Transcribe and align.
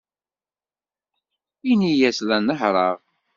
Ini-as 1.71 2.17
la 2.27 2.37
nehhṛeɣ. 2.39 2.97